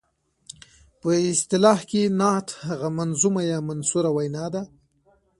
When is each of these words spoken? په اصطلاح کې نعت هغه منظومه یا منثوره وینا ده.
په 0.99 1.09
اصطلاح 1.33 1.79
کې 1.89 2.01
نعت 2.19 2.47
هغه 2.67 2.87
منظومه 2.97 3.41
یا 3.51 3.59
منثوره 3.67 4.09
وینا 4.15 4.45
ده. 4.53 4.63